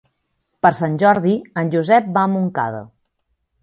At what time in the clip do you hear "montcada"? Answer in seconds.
2.37-2.85